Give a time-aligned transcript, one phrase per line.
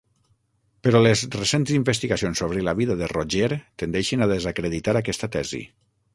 [0.85, 3.51] Però les recents investigacions sobre la vida de Roger
[3.83, 5.63] tendeixen a desacreditar aquesta tesi.